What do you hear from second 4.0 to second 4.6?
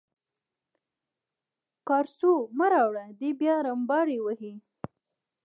وهي.